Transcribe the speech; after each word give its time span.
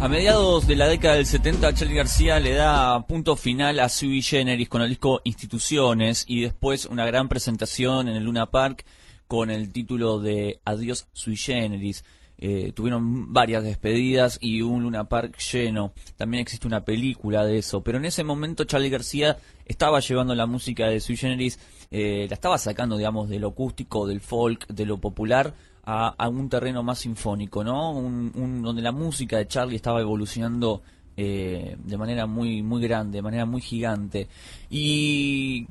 A 0.00 0.08
mediados 0.08 0.66
de 0.66 0.76
la 0.76 0.88
década 0.88 1.16
del 1.16 1.26
70, 1.26 1.74
Charlie 1.74 1.94
García 1.94 2.40
le 2.40 2.54
da 2.54 3.06
punto 3.06 3.36
final 3.36 3.78
a 3.80 3.90
Sui 3.90 4.22
Generis 4.22 4.66
con 4.66 4.80
el 4.80 4.88
disco 4.88 5.20
Instituciones 5.24 6.24
y 6.26 6.40
después 6.40 6.86
una 6.86 7.04
gran 7.04 7.28
presentación 7.28 8.08
en 8.08 8.16
el 8.16 8.24
Luna 8.24 8.50
Park 8.50 8.86
con 9.28 9.50
el 9.50 9.70
título 9.72 10.18
de 10.18 10.58
Adiós 10.64 11.06
Sui 11.12 11.36
Generis. 11.36 12.02
Eh, 12.38 12.72
tuvieron 12.74 13.34
varias 13.34 13.62
despedidas 13.62 14.38
y 14.40 14.62
un 14.62 14.84
Luna 14.84 15.04
Park 15.04 15.36
lleno. 15.36 15.92
También 16.16 16.40
existe 16.40 16.66
una 16.66 16.86
película 16.86 17.44
de 17.44 17.58
eso. 17.58 17.82
Pero 17.82 17.98
en 17.98 18.06
ese 18.06 18.24
momento 18.24 18.64
Charlie 18.64 18.88
García 18.88 19.36
estaba 19.66 20.00
llevando 20.00 20.34
la 20.34 20.46
música 20.46 20.86
de 20.86 21.00
Sui 21.00 21.18
Generis, 21.18 21.60
eh, 21.90 22.24
la 22.26 22.34
estaba 22.34 22.56
sacando, 22.56 22.96
digamos, 22.96 23.28
de 23.28 23.38
lo 23.38 23.48
acústico, 23.48 24.06
del 24.06 24.22
folk, 24.22 24.66
de 24.68 24.86
lo 24.86 24.96
popular 24.96 25.52
a, 25.84 26.28
un 26.28 26.48
terreno 26.48 26.82
más 26.82 27.00
sinfónico, 27.00 27.64
¿no? 27.64 27.92
Un, 27.92 28.62
donde 28.62 28.82
la 28.82 28.92
música 28.92 29.38
de 29.38 29.48
Charlie 29.48 29.76
estaba 29.76 30.00
evolucionando 30.00 30.82
eh, 31.16 31.76
de 31.82 31.96
manera 31.96 32.26
muy, 32.26 32.62
muy 32.62 32.82
grande, 32.82 33.18
de 33.18 33.22
manera 33.22 33.46
muy 33.46 33.60
gigante. 33.60 34.28
Y 34.68 35.66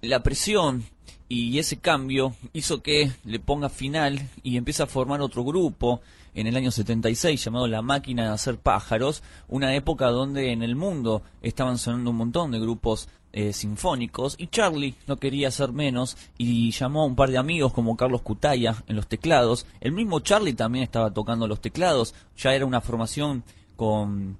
la 0.00 0.22
presión 0.22 0.84
y 1.28 1.58
ese 1.58 1.76
cambio 1.76 2.34
hizo 2.52 2.82
que 2.82 3.10
le 3.24 3.38
ponga 3.38 3.68
final 3.68 4.28
y 4.42 4.56
empieza 4.56 4.84
a 4.84 4.86
formar 4.86 5.20
otro 5.20 5.44
grupo 5.44 6.00
en 6.38 6.46
el 6.46 6.56
año 6.56 6.70
76 6.70 7.44
llamado 7.44 7.66
La 7.66 7.82
Máquina 7.82 8.22
de 8.22 8.28
Hacer 8.28 8.58
Pájaros, 8.58 9.24
una 9.48 9.74
época 9.74 10.06
donde 10.06 10.52
en 10.52 10.62
el 10.62 10.76
mundo 10.76 11.22
estaban 11.42 11.78
sonando 11.78 12.10
un 12.10 12.16
montón 12.16 12.52
de 12.52 12.60
grupos 12.60 13.08
eh, 13.32 13.52
sinfónicos 13.52 14.36
y 14.38 14.46
Charlie 14.46 14.94
no 15.08 15.16
quería 15.16 15.48
hacer 15.48 15.72
menos 15.72 16.16
y 16.38 16.70
llamó 16.70 17.02
a 17.02 17.06
un 17.06 17.16
par 17.16 17.30
de 17.30 17.38
amigos 17.38 17.72
como 17.72 17.96
Carlos 17.96 18.22
Cutaya 18.22 18.76
en 18.86 18.94
los 18.94 19.08
teclados. 19.08 19.66
El 19.80 19.90
mismo 19.90 20.20
Charlie 20.20 20.54
también 20.54 20.84
estaba 20.84 21.12
tocando 21.12 21.48
los 21.48 21.60
teclados, 21.60 22.14
ya 22.36 22.54
era 22.54 22.66
una 22.66 22.80
formación 22.80 23.42
con 23.74 24.38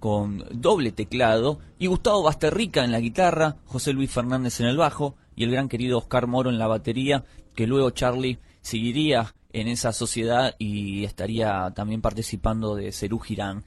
con 0.00 0.44
doble 0.52 0.92
teclado 0.92 1.58
y 1.78 1.86
Gustavo 1.86 2.22
Basterrica 2.22 2.84
en 2.84 2.92
la 2.92 3.00
guitarra, 3.00 3.56
José 3.64 3.94
Luis 3.94 4.10
Fernández 4.10 4.60
en 4.60 4.66
el 4.66 4.76
bajo 4.76 5.16
y 5.34 5.44
el 5.44 5.50
gran 5.50 5.68
querido 5.68 5.98
Oscar 5.98 6.26
Moro 6.26 6.50
en 6.50 6.58
la 6.58 6.66
batería, 6.66 7.24
que 7.54 7.66
luego 7.66 7.90
Charlie 7.90 8.38
seguiría 8.60 9.34
en 9.60 9.68
esa 9.68 9.92
sociedad 9.92 10.54
y 10.58 11.04
estaría 11.04 11.72
también 11.74 12.00
participando 12.00 12.74
de 12.74 12.92
Cerú 12.92 13.18
Girán. 13.18 13.64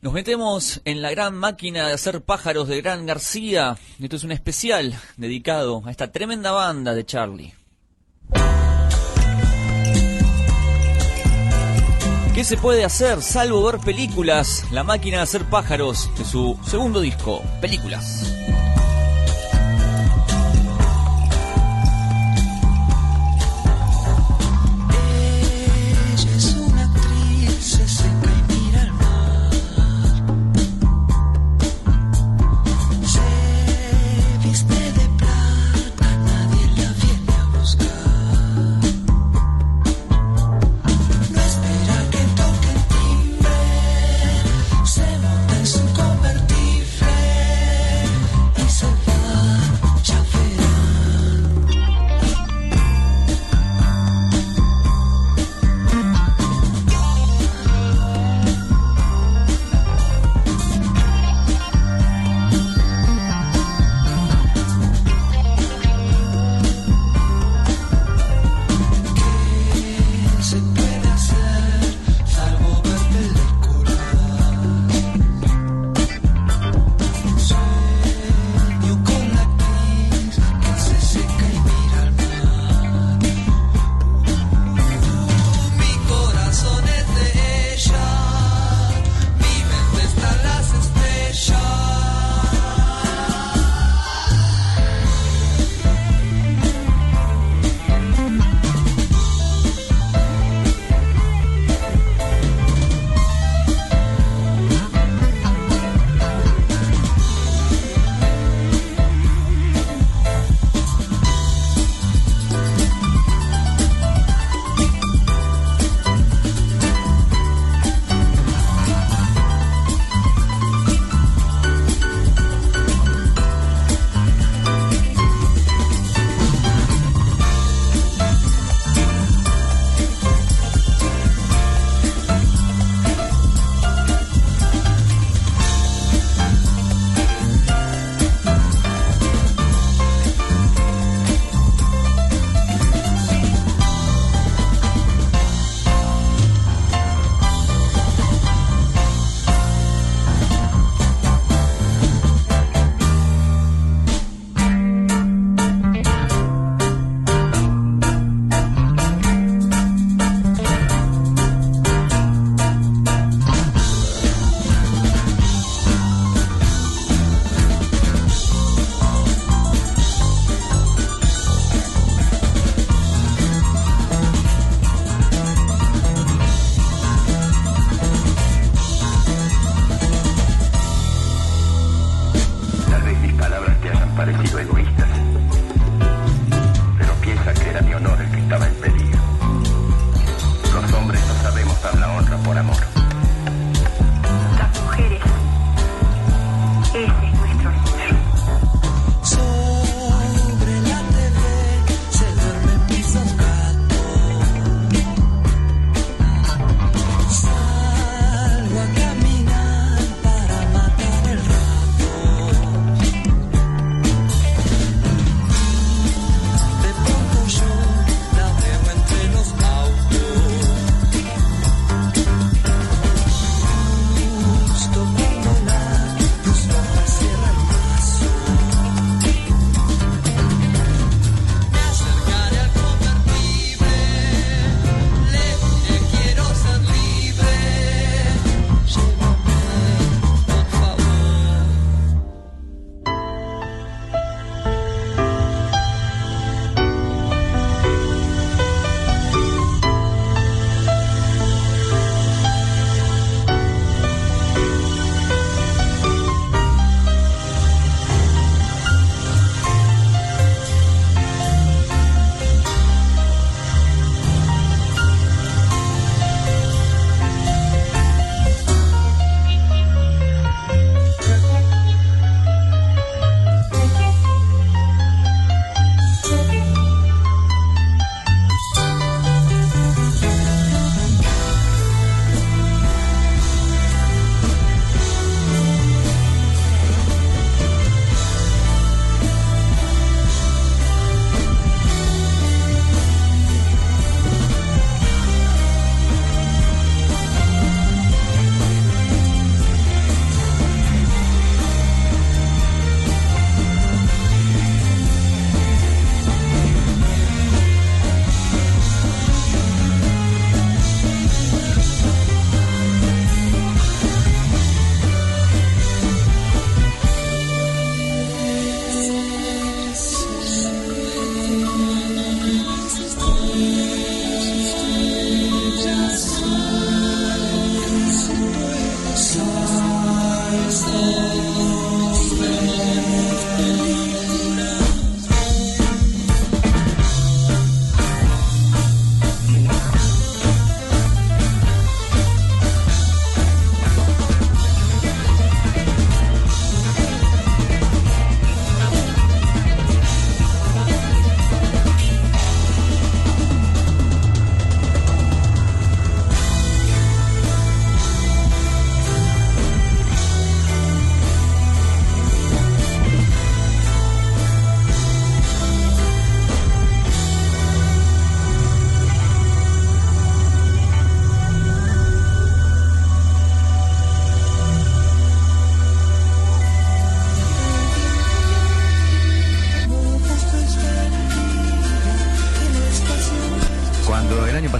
Nos 0.00 0.12
metemos 0.12 0.80
en 0.84 1.02
la 1.02 1.10
gran 1.10 1.34
máquina 1.34 1.88
de 1.88 1.94
hacer 1.94 2.22
pájaros 2.22 2.68
de 2.68 2.80
Gran 2.80 3.04
García. 3.04 3.76
Esto 4.00 4.16
es 4.16 4.24
un 4.24 4.30
especial 4.30 4.94
dedicado 5.16 5.82
a 5.84 5.90
esta 5.90 6.12
tremenda 6.12 6.52
banda 6.52 6.94
de 6.94 7.04
Charlie. 7.04 7.54
¿Qué 12.38 12.44
se 12.44 12.56
puede 12.56 12.84
hacer 12.84 13.20
salvo 13.20 13.64
ver 13.64 13.80
películas? 13.80 14.64
La 14.70 14.84
máquina 14.84 15.16
de 15.16 15.22
hacer 15.24 15.44
pájaros 15.46 16.08
de 16.16 16.24
su 16.24 16.56
segundo 16.64 17.00
disco, 17.00 17.42
Películas. 17.60 18.32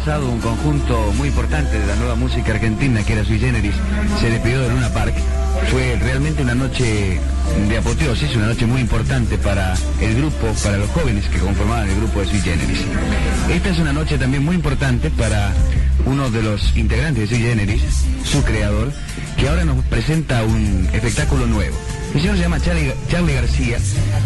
Pasado 0.09 0.31
un 0.31 0.41
conjunto 0.41 1.13
muy 1.19 1.29
importante 1.29 1.79
de 1.79 1.87
la 1.87 1.95
nueva 1.97 2.15
música 2.15 2.53
argentina 2.53 3.05
que 3.05 3.13
era 3.13 3.27
Sui 3.27 3.39
Generis 3.39 3.75
se 4.19 4.31
despidió 4.31 4.63
de 4.63 4.71
Luna 4.71 4.89
Park. 4.89 5.13
Fue 5.71 5.99
realmente 6.01 6.43
una 6.43 6.55
noche 6.55 7.21
de 7.69 7.77
apoteosis, 7.77 8.35
una 8.35 8.47
noche 8.47 8.65
muy 8.65 8.81
importante 8.81 9.37
para 9.37 9.75
el 10.01 10.15
grupo, 10.15 10.47
para 10.65 10.79
los 10.79 10.89
jóvenes 10.93 11.27
que 11.27 11.39
conformaban 11.39 11.91
el 11.91 11.97
grupo 11.97 12.21
de 12.21 12.27
Sui 12.27 12.41
Generis. 12.41 12.79
Esta 13.53 13.69
es 13.69 13.79
una 13.81 13.93
noche 13.93 14.17
también 14.17 14.43
muy 14.43 14.55
importante 14.55 15.11
para 15.11 15.53
uno 16.07 16.31
de 16.31 16.43
los 16.43 16.75
integrantes 16.75 17.29
de 17.29 17.37
Sui 17.37 17.45
Generis, 17.45 17.83
su 18.25 18.43
creador, 18.45 18.91
que 19.37 19.47
ahora 19.47 19.67
nos 19.67 19.85
presenta 19.85 20.43
un 20.43 20.89
espectáculo 20.91 21.47
nuevo. 21.47 21.77
El 22.15 22.23
señor 22.23 22.37
se 22.37 22.43
llama 22.45 22.61
Charlie, 22.61 22.95
Charlie 23.11 23.35
García, 23.35 23.77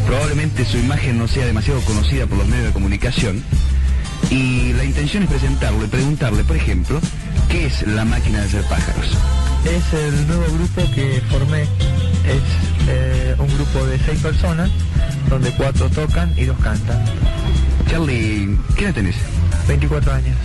probablemente 0.07 0.65
su 0.65 0.79
imagen 0.79 1.19
no 1.19 1.27
sea 1.27 1.45
demasiado 1.45 1.81
conocida 1.81 2.29
por 2.29 2.39
los 2.39 2.47
medios 2.47 2.67
de 2.67 2.73
comunicación, 2.73 3.43
y 4.31 4.73
la 4.73 4.85
intención 4.85 5.25
es 5.25 5.29
presentarlo 5.29 5.85
y 5.85 5.89
preguntarle, 5.89 6.45
por 6.45 6.57
ejemplo, 6.57 7.01
¿qué 7.49 7.67
es 7.67 7.87
la 7.87 8.05
máquina 8.05 8.41
de 8.41 8.45
hacer 8.47 8.65
pájaros? 8.65 9.17
Es 9.65 9.93
el 9.93 10.27
nuevo 10.27 10.45
grupo 10.55 10.83
que 10.95 11.23
formé. 11.31 11.63
Es 11.63 12.43
eh, 12.89 13.35
un 13.39 13.49
grupo 13.55 13.85
de 13.87 13.99
seis 13.99 14.21
personas, 14.21 14.71
donde 15.29 15.51
cuatro 15.53 15.89
tocan 15.91 16.33
y 16.37 16.45
dos 16.45 16.57
cantan. 16.59 17.05
Charlie, 17.89 18.57
¿qué 18.77 18.85
edad 18.87 18.95
tenés? 18.95 19.17
24 19.69 20.13
años. 20.13 20.37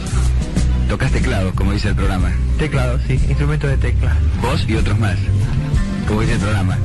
Tocas 0.90 1.12
teclados, 1.12 1.54
como 1.54 1.72
dice 1.74 1.90
el 1.90 1.96
programa. 1.96 2.32
Teclado, 2.58 3.00
sí, 3.08 3.14
instrumento 3.14 3.68
de 3.68 3.78
tecla. 3.78 4.16
Vos 4.42 4.66
y 4.68 4.76
otros 4.76 4.98
más, 5.00 5.18
como 6.08 6.22
dice 6.22 6.34
el 6.34 6.40
programa. 6.40 6.78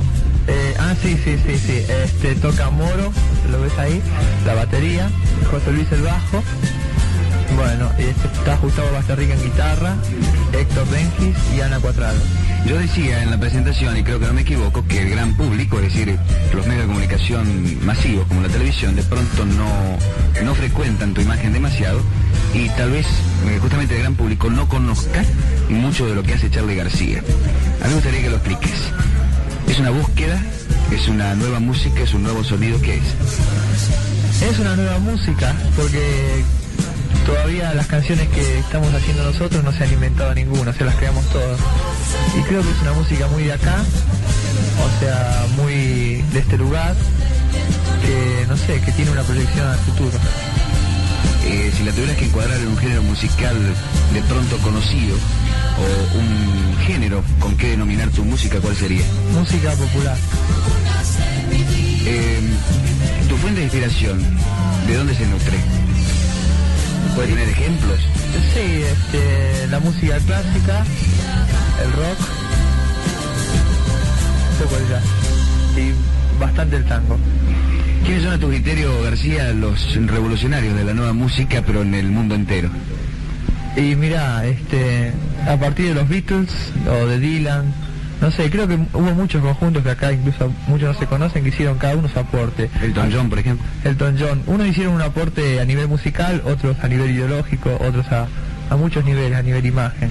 Eh, 0.49 0.75
ah, 0.79 0.95
sí, 1.01 1.17
sí, 1.23 1.37
sí, 1.47 1.59
sí. 1.59 1.85
Este 2.05 2.35
toca 2.35 2.71
Moro, 2.71 3.13
lo 3.53 3.61
ves 3.61 3.79
ahí, 3.79 4.03
la 4.47 4.55
batería, 4.55 5.11
José 5.51 5.73
Luis 5.73 5.91
el 5.93 6.03
bajo. 6.03 6.43
Bueno, 7.55 7.91
este 7.99 8.27
está 8.29 8.57
Gustavo 8.57 8.91
Bastarrica 8.93 9.35
en 9.35 9.43
guitarra, 9.43 9.95
Héctor 10.53 10.87
Rengis 10.91 11.37
y 11.55 11.61
Ana 11.61 11.79
Cuatrado. 11.79 12.19
Yo 12.67 12.79
decía 12.79 13.23
en 13.23 13.31
la 13.31 13.39
presentación, 13.39 13.97
y 13.97 14.03
creo 14.03 14.19
que 14.19 14.27
no 14.27 14.33
me 14.33 14.41
equivoco, 14.41 14.85
que 14.87 15.03
el 15.03 15.11
gran 15.11 15.37
público, 15.37 15.79
es 15.79 15.93
decir, 15.93 16.19
los 16.55 16.67
medios 16.67 16.85
de 16.85 16.89
comunicación 16.89 17.85
masivos 17.85 18.27
como 18.27 18.41
la 18.41 18.49
televisión, 18.49 18.97
de 18.97 19.03
pronto 19.03 19.45
no, 19.45 19.99
no 20.43 20.55
frecuentan 20.55 21.13
tu 21.13 21.21
imagen 21.21 21.53
demasiado 21.53 22.01
y 22.55 22.69
tal 22.71 22.91
vez 22.91 23.07
eh, 23.49 23.59
justamente 23.61 23.97
el 23.97 24.01
gran 24.03 24.15
público 24.15 24.49
no 24.49 24.69
conozca 24.69 25.23
mucho 25.69 26.07
de 26.07 26.15
lo 26.15 26.23
que 26.23 26.35
hace 26.35 26.51
Charlie 26.51 26.77
García. 26.77 27.23
A 27.81 27.85
mí 27.85 27.89
me 27.89 27.95
gustaría 27.95 28.23
que 28.23 28.31
lo 28.31 28.37
expliques. 28.37 28.93
¿Es 29.69 29.79
una 29.79 29.91
búsqueda? 29.91 30.43
¿Es 30.93 31.09
una 31.09 31.35
nueva 31.35 31.59
música? 31.59 32.03
¿Es 32.03 32.13
un 32.13 32.23
nuevo 32.23 32.45
sonido? 32.45 32.79
¿Qué 32.83 32.97
es? 32.97 34.43
Es 34.43 34.59
una 34.59 34.77
nueva 34.77 34.99
música 34.99 35.57
porque 35.75 36.45
todavía 37.25 37.73
las 37.73 37.87
canciones 37.87 38.29
que 38.29 38.59
estamos 38.59 38.93
haciendo 38.93 39.25
nosotros 39.25 39.65
no 39.65 39.73
se 39.73 39.85
han 39.85 39.93
inventado 39.93 40.35
ninguna, 40.35 40.71
se 40.75 40.85
las 40.85 40.95
creamos 40.97 41.25
todas. 41.31 41.59
Y 42.39 42.43
creo 42.43 42.63
que 42.63 42.71
es 42.71 42.83
una 42.83 42.93
música 42.93 43.27
muy 43.29 43.45
de 43.45 43.55
acá, 43.55 43.79
o 44.85 45.01
sea, 45.01 45.47
muy 45.57 46.23
de 46.31 46.39
este 46.39 46.59
lugar, 46.59 46.95
que 48.05 48.47
no 48.47 48.57
sé, 48.59 48.79
que 48.83 48.93
tiene 48.93 49.13
una 49.13 49.23
proyección 49.23 49.67
al 49.67 49.79
futuro. 49.79 50.19
Eh, 51.47 51.73
si 51.75 51.85
la 51.85 51.93
tuvieras 51.93 52.19
que 52.19 52.27
encuadrar 52.27 52.61
en 52.61 52.69
un 52.69 52.77
género 52.77 53.03
musical 53.03 53.57
de 54.13 54.23
pronto 54.23 54.59
conocido 54.59 55.17
o 55.79 56.19
un 56.19 56.77
género 56.87 57.23
con 57.39 57.57
qué 57.57 57.71
denominar 57.71 58.09
tu 58.11 58.25
música, 58.25 58.59
¿cuál 58.61 58.77
sería? 58.77 59.05
Música 59.33 59.73
popular. 59.73 60.17
Eh, 62.05 62.41
tu 63.29 63.37
fuente 63.37 63.61
de 63.61 63.65
inspiración, 63.65 64.21
¿de 64.87 64.97
dónde 64.97 65.15
se 65.15 65.27
nutre? 65.27 65.59
¿Puedes 67.15 67.31
tener 67.31 67.49
ejemplos? 67.49 68.01
Sí, 68.55 68.83
este, 68.83 69.67
la 69.69 69.79
música 69.81 70.19
clásica, 70.19 70.85
el 71.85 71.93
rock, 71.93 72.19
un 74.51 74.65
poco 74.65 74.77
el 74.77 74.89
jazz 74.89 75.05
y 75.77 76.41
bastante 76.41 76.77
el 76.77 76.85
tango. 76.87 77.19
¿Quiénes 78.05 78.25
son 78.25 78.33
a 78.33 78.39
tu 78.39 78.49
criterio, 78.49 79.03
García, 79.03 79.53
los 79.53 79.95
revolucionarios 79.95 80.75
de 80.75 80.85
la 80.85 80.95
nueva 80.95 81.13
música, 81.13 81.63
pero 81.65 81.83
en 81.83 81.95
el 81.95 82.11
mundo 82.11 82.35
entero? 82.35 82.69
Y 83.77 83.97
mira, 83.97 84.45
este, 84.47 85.13
a 85.49 85.57
partir 85.57 85.89
de 85.89 85.95
los 85.95 86.09
Beatles 86.09 86.51
o 86.87 87.07
de 87.07 87.19
Dylan, 87.19 87.73
no 88.21 88.31
sé, 88.31 88.51
creo 88.51 88.69
que 88.69 88.75
hubo 88.93 89.15
muchos 89.15 89.43
conjuntos 89.43 89.83
que 89.83 89.91
acá 89.91 90.13
incluso 90.13 90.53
muchos 90.69 90.95
no 90.95 91.01
se 91.01 91.07
conocen 91.07 91.43
que 91.43 91.49
hicieron 91.49 91.79
cada 91.79 91.97
uno 91.97 92.09
su 92.09 92.19
aporte. 92.19 92.71
Elton 92.81 93.11
John, 93.13 93.29
por 93.29 93.39
ejemplo. 93.41 93.67
Elton 93.85 94.17
John. 94.19 94.43
Unos 94.47 94.69
hicieron 94.69 94.95
un 94.95 95.03
aporte 95.03 95.61
a 95.61 95.65
nivel 95.65 95.89
musical, 95.89 96.43
otros 96.45 96.77
a 96.83 96.89
nivel 96.89 97.11
ideológico, 97.11 97.77
otros 97.81 98.07
a, 98.13 98.29
a 98.71 98.77
muchos 98.77 99.05
niveles, 99.05 99.37
a 99.37 99.43
nivel 99.43 99.67
imagen. 99.67 100.11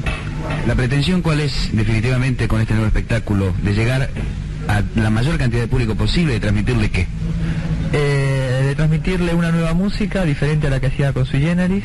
¿La 0.67 0.75
pretensión 0.75 1.21
cuál 1.21 1.39
es 1.39 1.69
definitivamente 1.71 2.47
con 2.47 2.59
este 2.59 2.73
nuevo 2.73 2.87
espectáculo? 2.87 3.53
¿De 3.63 3.73
llegar 3.73 4.09
a 4.67 4.81
la 4.95 5.09
mayor 5.09 5.37
cantidad 5.37 5.61
de 5.61 5.67
público 5.67 5.95
posible 5.95 6.33
y 6.33 6.35
de 6.35 6.39
transmitirle 6.41 6.89
qué? 6.89 7.07
Eh, 7.93 8.63
de 8.65 8.75
transmitirle 8.75 9.33
una 9.33 9.51
nueva 9.51 9.73
música 9.73 10.25
diferente 10.25 10.67
a 10.67 10.69
la 10.69 10.79
que 10.79 10.87
hacía 10.87 11.13
con 11.13 11.25
su 11.25 11.37
Generis, 11.37 11.83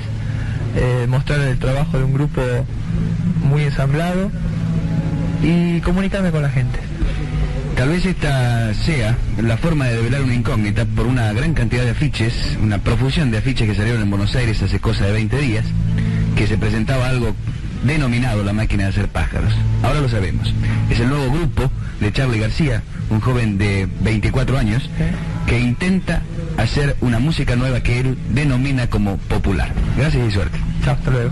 eh, 0.77 1.07
mostrar 1.09 1.41
el 1.41 1.59
trabajo 1.59 1.99
de 1.99 2.05
un 2.05 2.13
grupo 2.13 2.43
muy 3.43 3.63
ensamblado 3.63 4.31
y 5.43 5.81
comunicarme 5.81 6.31
con 6.31 6.43
la 6.43 6.51
gente. 6.51 6.79
Tal 7.77 7.91
vez 7.91 8.07
esta 8.07 8.73
sea 8.73 9.17
la 9.41 9.57
forma 9.59 9.87
de 9.87 9.97
develar 9.97 10.23
una 10.23 10.35
incógnita 10.35 10.87
por 10.87 11.07
una 11.07 11.33
gran 11.33 11.53
cantidad 11.53 11.85
de 11.85 11.91
afiches, 11.91 12.57
una 12.63 12.79
profusión 12.79 13.31
de 13.31 13.39
afiches 13.39 13.69
que 13.69 13.75
salieron 13.75 14.03
en 14.03 14.11
Buenos 14.11 14.35
Aires 14.35 14.63
hace 14.63 14.81
cosa 14.81 15.05
de 15.07 15.13
20 15.13 15.39
días, 15.39 15.65
que 16.37 16.47
se 16.47 16.57
presentaba 16.57 17.09
algo 17.09 17.35
denominado 17.85 18.43
la 18.43 18.53
máquina 18.53 18.85
de 18.85 18.89
hacer 18.91 19.09
pájaros. 19.09 19.53
Ahora 19.83 20.01
lo 20.01 20.09
sabemos. 20.09 20.55
Es 20.91 21.01
el 21.01 21.09
nuevo 21.09 21.31
grupo 21.31 21.71
de 22.01 22.13
Charlie 22.13 22.39
García, 22.39 22.83
un 23.11 23.21
joven 23.21 23.59
de 23.59 23.89
24 24.01 24.59
años, 24.59 24.89
que 25.47 25.61
intenta 25.61 26.23
hacer 26.57 26.97
una 27.01 27.19
música 27.19 27.57
nueva 27.57 27.81
que 27.81 28.01
él 28.01 28.19
denomina 28.31 28.89
como 28.89 29.17
popular. 29.17 29.73
Gracias 29.97 30.29
y 30.29 30.31
suerte. 30.31 30.59
Chao, 30.85 30.95
hasta 30.95 31.11
luego. 31.11 31.31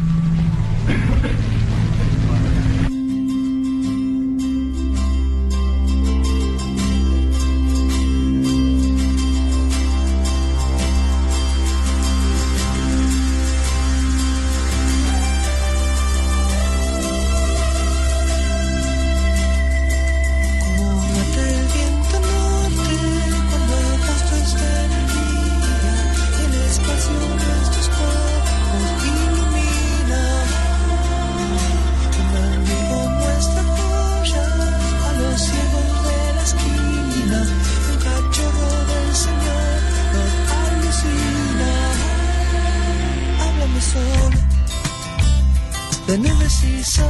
De 46.07 46.19
y 46.19 46.85
sol. 46.85 47.05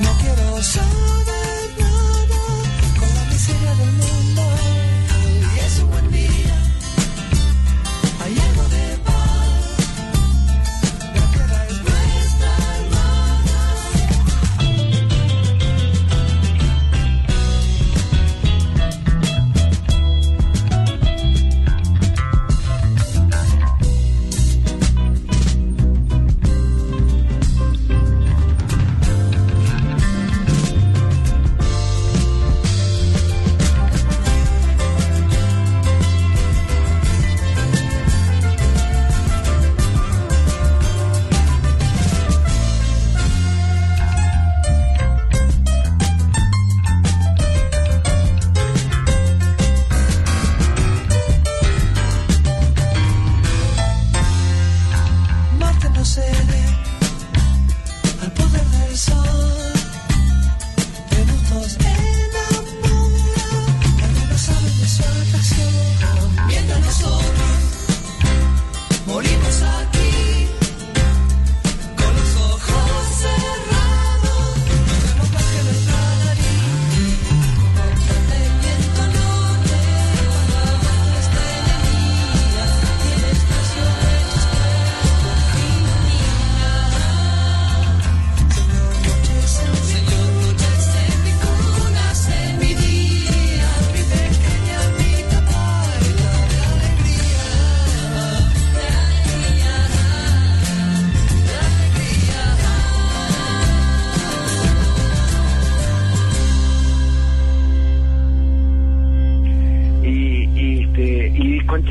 No 0.00 0.10
quiero 0.20 0.62
saber 0.62 1.19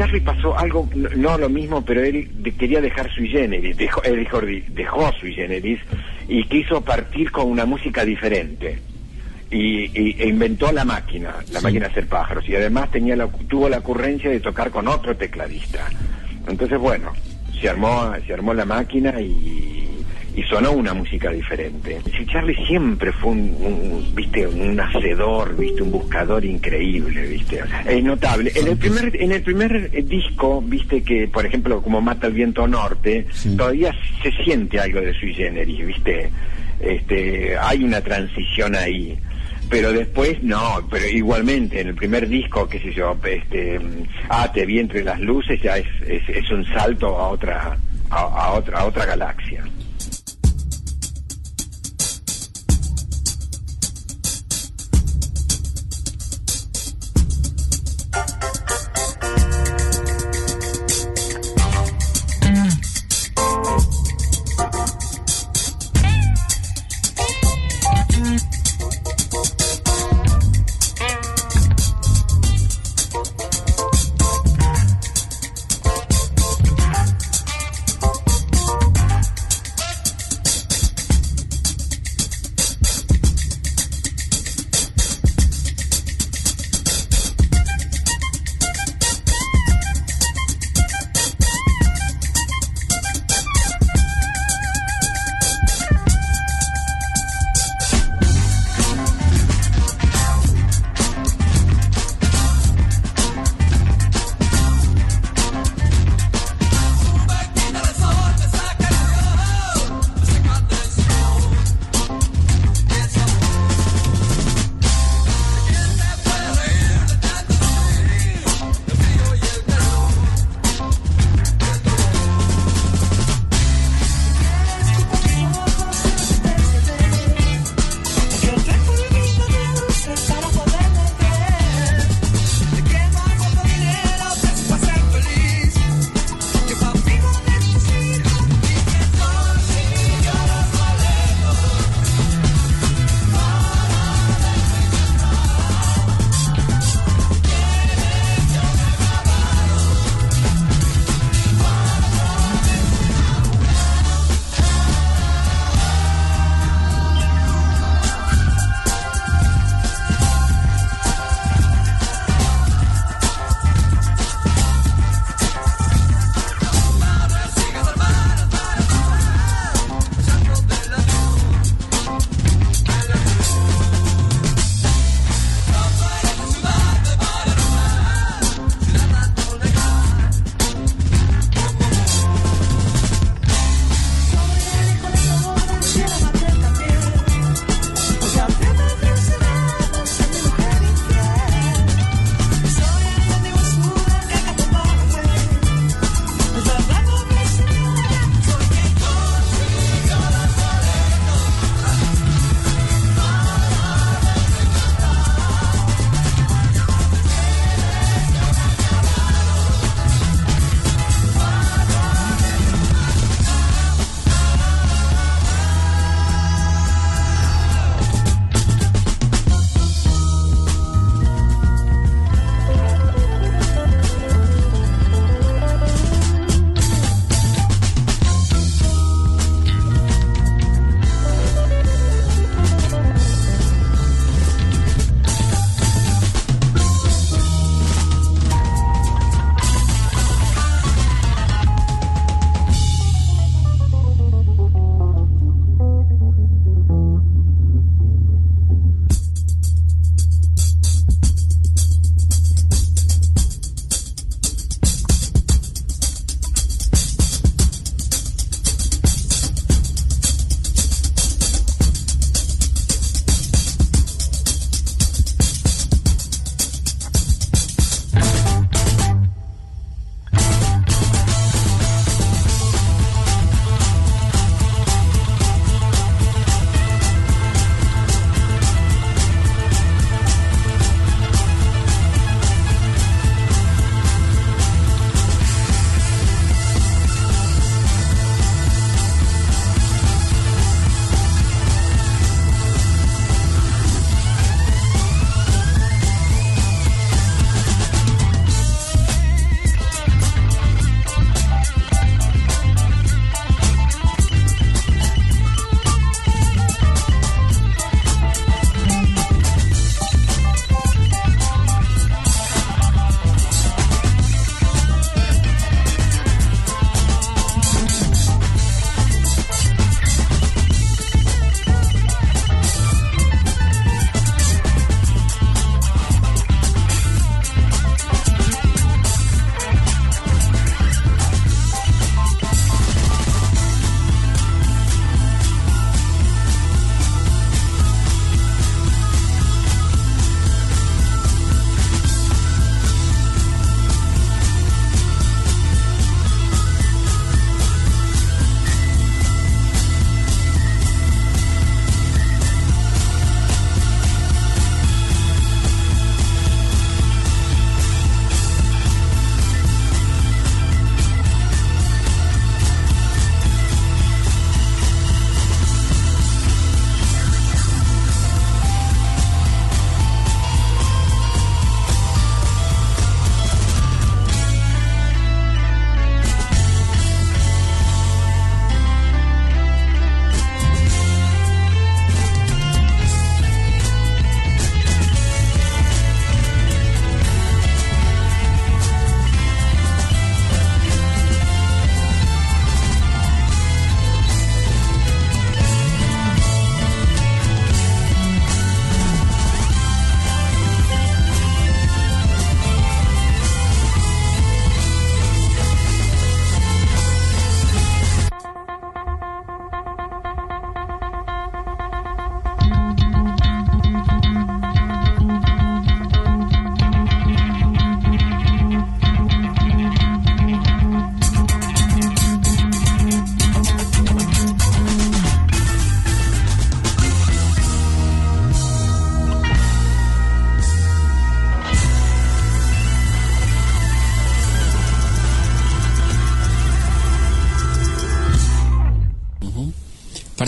Charlie 0.09 0.21
pasó 0.21 0.57
algo, 0.57 0.89
no, 0.95 1.09
no 1.09 1.37
lo 1.37 1.49
mismo, 1.49 1.83
pero 1.85 2.01
él 2.03 2.27
de- 2.41 2.51
quería 2.53 2.81
dejar 2.81 3.11
sui 3.13 3.27
generis, 3.29 3.77
dejó, 3.77 4.01
él 4.03 4.17
dijo, 4.19 4.41
dejó 4.69 5.11
sui 5.19 5.33
generis 5.33 5.79
y 6.27 6.43
quiso 6.45 6.81
partir 6.81 7.31
con 7.31 7.47
una 7.47 7.65
música 7.65 8.03
diferente. 8.03 8.79
Y, 9.51 9.85
y- 9.99 10.15
e 10.19 10.27
inventó 10.27 10.71
la 10.71 10.85
máquina, 10.85 11.35
la 11.51 11.61
máquina 11.61 11.85
de 11.85 11.91
hacer 11.91 12.07
pájaros, 12.07 12.47
y 12.47 12.55
además 12.55 12.91
tenía 12.91 13.15
la, 13.15 13.27
tuvo 13.47 13.67
la 13.69 13.79
ocurrencia 13.79 14.29
de 14.29 14.39
tocar 14.39 14.69
con 14.71 14.87
otro 14.87 15.15
tecladista. 15.15 15.87
Entonces, 16.47 16.77
bueno, 16.79 17.13
se 17.59 17.69
armó, 17.69 18.11
se 18.25 18.33
armó 18.33 18.53
la 18.53 18.65
máquina 18.65 19.19
y, 19.21 19.78
y 20.35 20.43
sonó 20.43 20.71
una 20.71 20.93
música 20.93 21.31
diferente. 21.31 21.99
Sí, 22.15 22.25
Charlie 22.25 22.55
siempre 22.67 23.11
fue 23.11 23.31
un, 23.31 23.39
un, 23.59 24.15
viste, 24.15 24.47
un 24.47 24.79
hacedor, 24.79 25.55
viste, 25.57 25.81
un 25.83 25.91
buscador 25.91 26.45
increíble, 26.45 27.27
viste, 27.27 27.61
O 27.63 27.67
sea, 27.67 27.81
es 27.81 28.03
notable. 28.03 28.51
En 28.55 28.67
el 28.67 28.77
primer, 28.77 29.15
en 29.21 29.31
el 29.31 29.41
primer 29.41 29.89
eh, 29.91 30.01
disco, 30.03 30.61
viste 30.61 31.01
que, 31.03 31.27
por 31.27 31.45
ejemplo, 31.45 31.81
como 31.81 32.01
Mata 32.01 32.27
el 32.27 32.33
Viento 32.33 32.67
Norte, 32.67 33.25
Sí. 33.31 33.55
todavía 33.57 33.93
se 34.23 34.31
siente 34.43 34.79
algo 34.79 35.01
de 35.01 35.13
sui 35.13 35.33
generis, 35.33 35.85
viste, 35.85 36.29
este, 36.79 37.57
hay 37.57 37.83
una 37.83 38.01
transición 38.01 38.75
ahí. 38.75 39.17
Pero 39.69 39.93
después 39.93 40.41
no, 40.41 40.87
pero 40.89 41.05
igualmente 41.07 41.79
en 41.81 41.89
el 41.89 41.95
primer 41.95 42.27
disco, 42.27 42.67
qué 42.67 42.79
sé 42.79 42.91
yo, 42.91 43.15
este, 43.23 43.79
ah, 44.29 44.51
te 44.51 44.65
vi 44.65 44.79
entre 44.79 45.03
las 45.03 45.19
luces, 45.19 45.61
ya 45.61 45.77
es, 45.77 45.85
es, 46.07 46.27
es 46.27 46.49
un 46.49 46.65
salto 46.65 47.15
a 47.15 47.27
otra, 47.29 47.77
a, 48.09 48.17
a 48.19 48.53
otra, 48.53 48.79
a 48.79 48.85
otra 48.85 49.05
galaxia. 49.05 49.63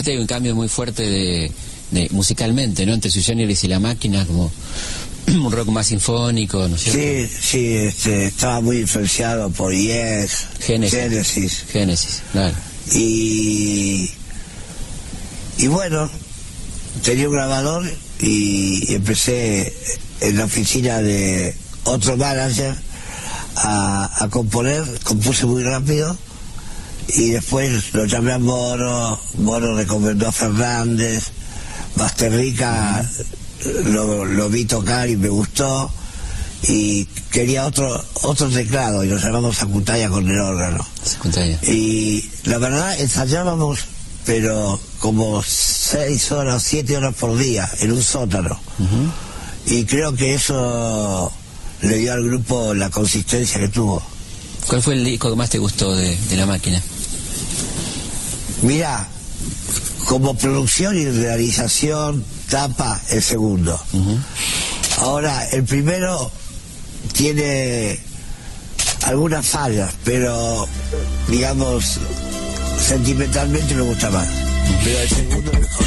Aparte 0.02 0.12
hay 0.12 0.18
un 0.18 0.26
cambio 0.26 0.54
muy 0.56 0.68
fuerte 0.68 1.02
de, 1.02 1.52
de 1.92 2.08
musicalmente, 2.10 2.84
¿no? 2.84 2.92
Entre 2.92 3.10
Sui 3.10 3.22
Generis 3.22 3.62
y 3.62 3.68
La 3.68 3.78
Máquina, 3.78 4.26
como 4.26 4.50
un 5.28 5.52
rock 5.52 5.68
más 5.68 5.86
sinfónico, 5.86 6.66
¿no 6.68 6.74
es 6.74 6.82
cierto? 6.82 7.00
Sí, 7.00 7.36
sí, 7.40 7.74
este, 7.76 8.26
estaba 8.26 8.60
muy 8.60 8.78
influenciado 8.80 9.50
por 9.50 9.72
Yes, 9.72 10.46
Génesis. 10.60 10.98
Genesis. 10.98 11.64
Génesis, 11.72 12.22
claro. 12.32 12.54
Y, 12.94 14.10
y 15.58 15.66
bueno, 15.68 16.10
tenía 17.04 17.28
un 17.28 17.34
grabador 17.34 17.88
y, 18.20 18.90
y 18.90 18.94
empecé 18.96 19.72
en 20.20 20.36
la 20.36 20.46
oficina 20.46 21.00
de 21.00 21.54
otro 21.84 22.16
manager 22.16 22.74
a, 23.54 24.24
a 24.24 24.28
componer, 24.30 24.82
compuse 25.04 25.46
muy 25.46 25.62
rápido 25.62 26.16
y 27.08 27.30
después 27.30 27.92
lo 27.94 28.04
llamé 28.06 28.32
a 28.32 28.38
Moro, 28.38 29.20
Moro 29.38 29.76
recomendó 29.76 30.28
a 30.28 30.32
Fernández, 30.32 31.24
Basterrica 31.96 33.08
lo, 33.84 34.24
lo 34.24 34.48
vi 34.48 34.64
tocar 34.64 35.08
y 35.08 35.16
me 35.16 35.28
gustó 35.28 35.90
y 36.68 37.04
quería 37.30 37.66
otro 37.66 38.02
otro 38.22 38.48
teclado 38.48 39.04
y 39.04 39.08
lo 39.08 39.18
llamamos 39.18 39.60
a 39.62 39.66
Cutaya 39.66 40.08
con 40.08 40.28
el 40.28 40.38
órgano. 40.38 40.86
Secundaria. 41.04 41.58
Y 41.64 42.28
la 42.44 42.58
verdad 42.58 42.98
ensayábamos, 43.00 43.80
pero 44.24 44.78
como 44.98 45.42
seis 45.42 46.30
horas, 46.30 46.62
siete 46.62 46.96
horas 46.96 47.14
por 47.14 47.36
día 47.36 47.68
en 47.80 47.92
un 47.92 48.02
sótano. 48.02 48.58
Y 49.66 49.84
creo 49.84 50.14
que 50.14 50.34
eso 50.34 51.32
le 51.82 51.96
dio 51.98 52.12
al 52.12 52.24
grupo 52.24 52.74
la 52.74 52.90
consistencia 52.90 53.60
que 53.60 53.68
tuvo. 53.68 54.02
¿Cuál 54.66 54.82
fue 54.82 54.94
el 54.94 55.04
disco 55.04 55.30
que 55.30 55.36
más 55.36 55.50
te 55.50 55.58
gustó 55.58 55.94
de, 55.94 56.16
de 56.16 56.36
La 56.36 56.46
Máquina? 56.46 56.80
Mira, 58.62 59.08
como 60.06 60.34
producción 60.34 60.96
y 60.96 61.04
realización, 61.04 62.24
tapa 62.48 63.00
el 63.10 63.22
segundo. 63.22 63.80
Ahora, 64.98 65.48
el 65.50 65.64
primero 65.64 66.30
tiene 67.12 67.98
algunas 69.02 69.44
fallas, 69.46 69.92
pero 70.04 70.68
digamos, 71.28 71.98
sentimentalmente 72.80 73.74
me 73.74 73.82
gusta 73.82 74.10
más. 74.10 74.28
Pero 74.84 74.98
el 75.00 75.08
segundo 75.08 75.52
mejor. 75.52 75.86